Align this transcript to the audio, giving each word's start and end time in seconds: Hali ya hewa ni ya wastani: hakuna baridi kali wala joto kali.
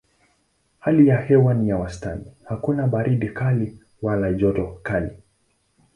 Hali 0.79 1.07
ya 1.07 1.21
hewa 1.21 1.53
ni 1.53 1.69
ya 1.69 1.77
wastani: 1.77 2.31
hakuna 2.43 2.87
baridi 2.87 3.29
kali 3.29 3.77
wala 4.01 4.33
joto 4.33 4.79
kali. 4.83 5.11